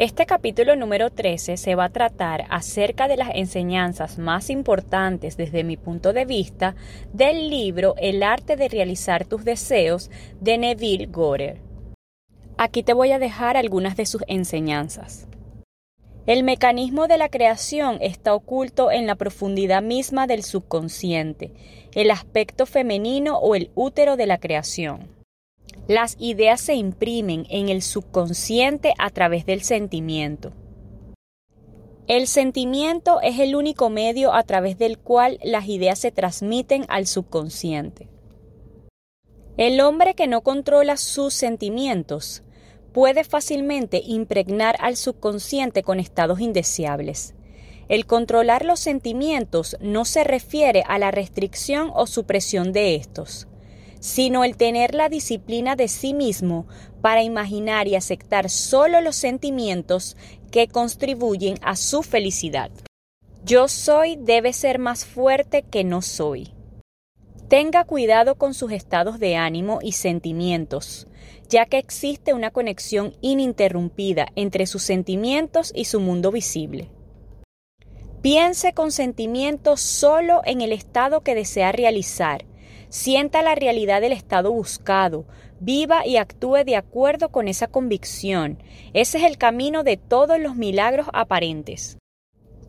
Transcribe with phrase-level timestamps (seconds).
[0.00, 5.62] Este capítulo número 13 se va a tratar acerca de las enseñanzas más importantes desde
[5.62, 6.74] mi punto de vista
[7.12, 11.58] del libro El arte de realizar tus deseos de Neville Goddard.
[12.56, 15.28] Aquí te voy a dejar algunas de sus enseñanzas.
[16.24, 21.52] El mecanismo de la creación está oculto en la profundidad misma del subconsciente,
[21.94, 25.19] el aspecto femenino o el útero de la creación.
[25.90, 30.52] Las ideas se imprimen en el subconsciente a través del sentimiento.
[32.06, 37.08] El sentimiento es el único medio a través del cual las ideas se transmiten al
[37.08, 38.08] subconsciente.
[39.56, 42.44] El hombre que no controla sus sentimientos
[42.92, 47.34] puede fácilmente impregnar al subconsciente con estados indeseables.
[47.88, 53.48] El controlar los sentimientos no se refiere a la restricción o supresión de estos,
[54.00, 56.66] sino el tener la disciplina de sí mismo
[57.02, 60.16] para imaginar y aceptar solo los sentimientos
[60.50, 62.70] que contribuyen a su felicidad.
[63.44, 66.52] Yo soy debe ser más fuerte que no soy.
[67.48, 71.08] Tenga cuidado con sus estados de ánimo y sentimientos,
[71.48, 76.90] ya que existe una conexión ininterrumpida entre sus sentimientos y su mundo visible.
[78.22, 82.44] Piense con sentimiento solo en el estado que desea realizar
[82.90, 85.24] Sienta la realidad del estado buscado,
[85.60, 88.58] viva y actúe de acuerdo con esa convicción.
[88.94, 91.98] Ese es el camino de todos los milagros aparentes.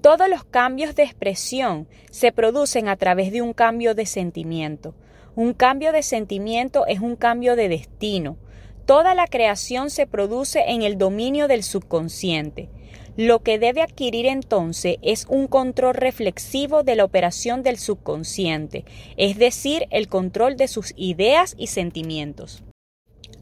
[0.00, 4.94] Todos los cambios de expresión se producen a través de un cambio de sentimiento.
[5.34, 8.38] Un cambio de sentimiento es un cambio de destino.
[8.86, 12.68] Toda la creación se produce en el dominio del subconsciente.
[13.16, 18.84] Lo que debe adquirir entonces es un control reflexivo de la operación del subconsciente,
[19.16, 22.62] es decir, el control de sus ideas y sentimientos.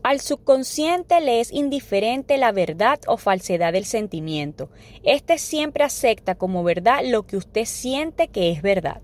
[0.03, 4.71] Al subconsciente le es indiferente la verdad o falsedad del sentimiento.
[5.03, 9.03] Este siempre acepta como verdad lo que usted siente que es verdad.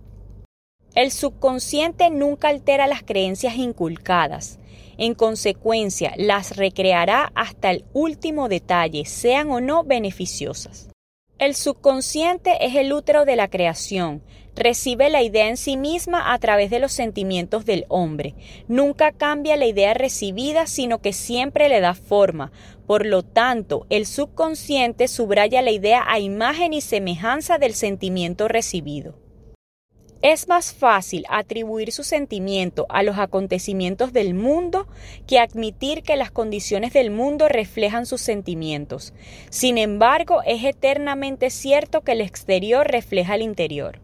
[0.95, 4.59] El subconsciente nunca altera las creencias inculcadas.
[5.01, 10.91] En consecuencia, las recreará hasta el último detalle, sean o no beneficiosas.
[11.39, 14.23] El subconsciente es el útero de la creación.
[14.55, 18.35] Recibe la idea en sí misma a través de los sentimientos del hombre.
[18.69, 22.53] Nunca cambia la idea recibida, sino que siempre le da forma.
[22.87, 29.30] Por lo tanto, el subconsciente subraya la idea a imagen y semejanza del sentimiento recibido.
[30.23, 34.87] Es más fácil atribuir su sentimiento a los acontecimientos del mundo
[35.27, 39.15] que admitir que las condiciones del mundo reflejan sus sentimientos.
[39.49, 44.01] Sin embargo, es eternamente cierto que el exterior refleja el interior.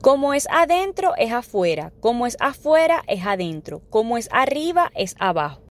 [0.00, 1.92] Como es adentro, es afuera.
[1.98, 3.82] Como es afuera, es adentro.
[3.90, 5.62] Como es arriba, es abajo.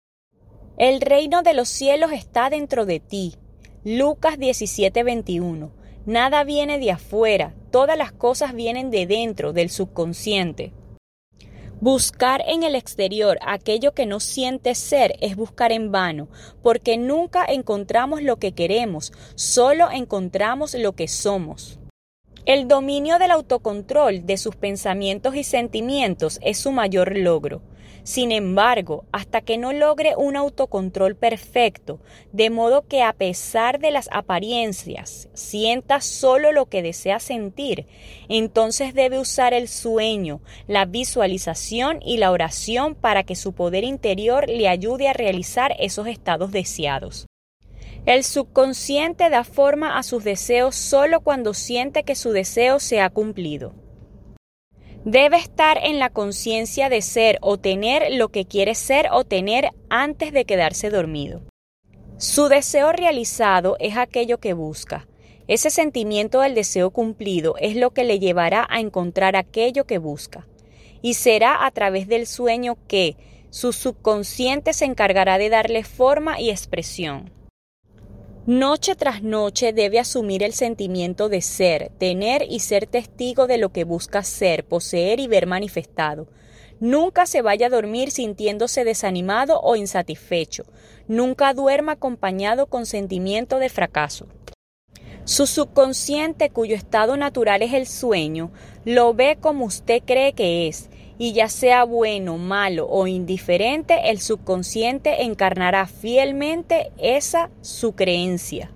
[0.79, 3.37] El reino de los cielos está dentro de ti.
[3.85, 5.71] Lucas 17:21.
[6.07, 10.73] Nada viene de afuera, todas las cosas vienen de dentro, del subconsciente.
[11.81, 16.29] Buscar en el exterior aquello que no siente ser es buscar en vano,
[16.63, 21.79] porque nunca encontramos lo que queremos, solo encontramos lo que somos.
[22.45, 27.63] El dominio del autocontrol de sus pensamientos y sentimientos es su mayor logro.
[28.05, 32.01] Sin embargo, hasta que no logre un autocontrol perfecto,
[32.33, 37.87] de modo que a pesar de las apariencias sienta solo lo que desea sentir,
[38.29, 44.51] entonces debe usar el sueño, la visualización y la oración para que su poder interior
[44.51, 47.27] le ayude a realizar esos estados deseados.
[48.05, 53.09] El subconsciente da forma a sus deseos solo cuando siente que su deseo se ha
[53.09, 53.84] cumplido.
[55.05, 59.69] Debe estar en la conciencia de ser o tener lo que quiere ser o tener
[59.91, 61.43] antes de quedarse dormido.
[62.17, 65.07] Su deseo realizado es aquello que busca.
[65.47, 70.47] Ese sentimiento del deseo cumplido es lo que le llevará a encontrar aquello que busca.
[71.03, 73.19] Y será a través del sueño que
[73.51, 77.31] su subconsciente se encargará de darle forma y expresión.
[78.47, 83.71] Noche tras noche debe asumir el sentimiento de ser, tener y ser testigo de lo
[83.71, 86.29] que busca ser, poseer y ver manifestado.
[86.79, 90.65] Nunca se vaya a dormir sintiéndose desanimado o insatisfecho.
[91.09, 94.27] Nunca duerma acompañado con sentimiento de fracaso.
[95.25, 98.51] Su subconsciente, cuyo estado natural es el sueño,
[98.85, 104.21] lo ve como usted cree que es, y ya sea bueno, malo o indiferente, el
[104.21, 108.71] subconsciente encarnará fielmente esa su creencia.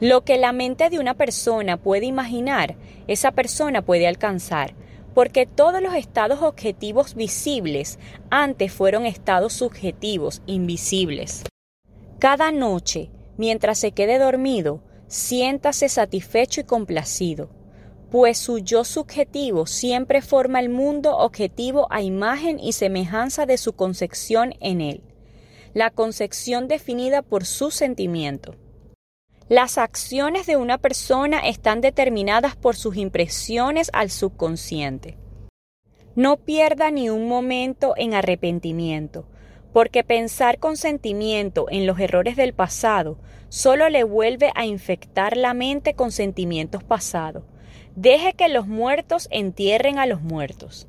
[0.00, 2.76] Lo que la mente de una persona puede imaginar,
[3.06, 4.74] esa persona puede alcanzar,
[5.14, 7.98] porque todos los estados objetivos visibles
[8.30, 11.44] antes fueron estados subjetivos, invisibles.
[12.18, 17.50] Cada noche, mientras se quede dormido, siéntase satisfecho y complacido,
[18.12, 23.72] pues su yo subjetivo siempre forma el mundo objetivo a imagen y semejanza de su
[23.72, 25.00] concepción en él,
[25.72, 28.54] la concepción definida por su sentimiento.
[29.48, 35.16] Las acciones de una persona están determinadas por sus impresiones al subconsciente.
[36.14, 39.24] No pierda ni un momento en arrepentimiento,
[39.72, 43.16] porque pensar con sentimiento en los errores del pasado
[43.48, 47.44] solo le vuelve a infectar la mente con sentimientos pasados.
[47.96, 50.88] Deje que los muertos entierren a los muertos.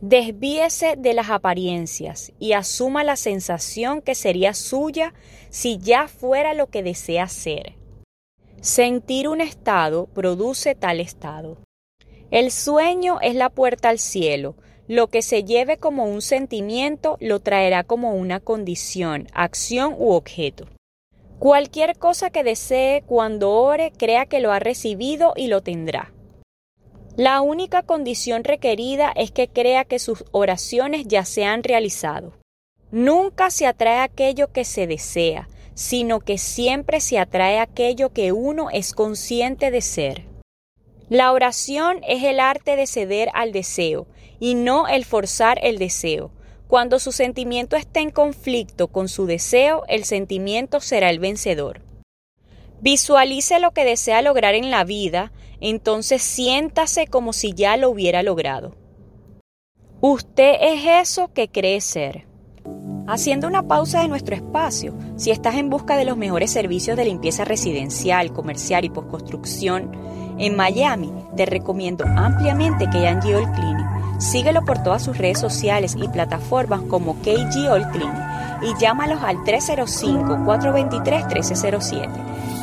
[0.00, 5.14] Desvíese de las apariencias y asuma la sensación que sería suya
[5.50, 7.74] si ya fuera lo que desea ser.
[8.60, 11.58] Sentir un estado produce tal estado.
[12.30, 14.54] El sueño es la puerta al cielo,
[14.86, 20.66] lo que se lleve como un sentimiento lo traerá como una condición, acción u objeto.
[21.40, 26.12] Cualquier cosa que desee cuando ore, crea que lo ha recibido y lo tendrá.
[27.18, 32.34] La única condición requerida es que crea que sus oraciones ya se han realizado.
[32.92, 38.70] Nunca se atrae aquello que se desea, sino que siempre se atrae aquello que uno
[38.70, 40.26] es consciente de ser.
[41.08, 44.06] La oración es el arte de ceder al deseo
[44.38, 46.30] y no el forzar el deseo,
[46.68, 51.87] cuando su sentimiento esté en conflicto con su deseo, el sentimiento será el vencedor.
[52.80, 58.22] Visualice lo que desea lograr en la vida, entonces siéntase como si ya lo hubiera
[58.22, 58.74] logrado.
[60.00, 62.26] Usted es eso que cree ser.
[63.08, 67.06] Haciendo una pausa de nuestro espacio, si estás en busca de los mejores servicios de
[67.06, 69.90] limpieza residencial, comercial y postconstrucción
[70.38, 76.08] en Miami, te recomiendo ampliamente KG All Cleaning Síguelo por todas sus redes sociales y
[76.08, 82.08] plataformas como KG All Clean y llámalos al 305-423-1307.